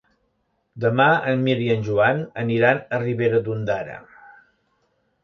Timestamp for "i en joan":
1.65-2.23